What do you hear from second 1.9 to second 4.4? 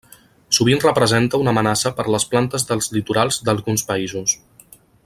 per les plantes dels litorals d'alguns països.